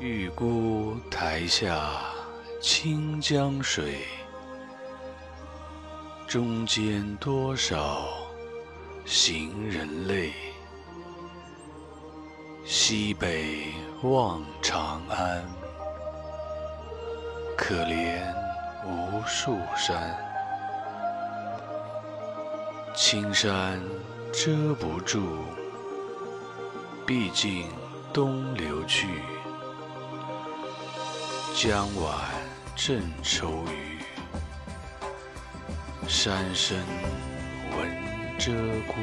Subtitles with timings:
[0.00, 1.90] 玉孤台下
[2.58, 3.98] 清江水，
[6.26, 8.08] 中间多少
[9.04, 10.32] 行人泪。
[12.64, 15.44] 西北望长安，
[17.54, 18.22] 可怜
[18.86, 20.16] 无数山。
[22.96, 23.78] 青山
[24.32, 25.44] 遮不住，
[27.06, 27.66] 毕竟
[28.14, 29.06] 东流去。
[31.62, 32.16] 江晚
[32.74, 33.98] 正愁余，
[36.08, 36.78] 山深
[37.76, 37.86] 闻
[38.38, 38.50] 鹧
[38.86, 38.94] 鸪。